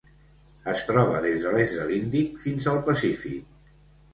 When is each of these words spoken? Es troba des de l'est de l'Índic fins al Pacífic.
Es 0.71 0.81
troba 0.87 1.19
des 1.25 1.45
de 1.45 1.51
l'est 1.57 1.77
de 1.81 1.85
l'Índic 1.91 2.41
fins 2.47 2.69
al 2.73 2.83
Pacífic. 2.89 3.57